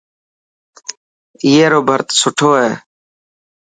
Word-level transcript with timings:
اي 1.43 1.53
رو 1.71 1.79
ڀرت 1.87 2.07
سٺو 2.19 2.49
هي. 2.59 2.71